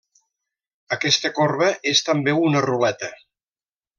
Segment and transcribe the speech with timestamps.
[0.95, 3.13] Aquesta corba és també una ruleta.